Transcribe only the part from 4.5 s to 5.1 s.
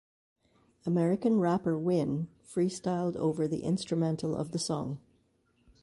the song.